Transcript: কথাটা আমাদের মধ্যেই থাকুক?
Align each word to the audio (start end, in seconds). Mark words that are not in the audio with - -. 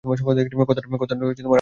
কথাটা 0.03 0.21
আমাদের 0.23 0.99
মধ্যেই 1.01 1.35
থাকুক? 1.37 1.49